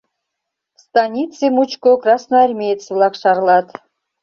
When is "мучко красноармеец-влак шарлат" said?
1.55-3.67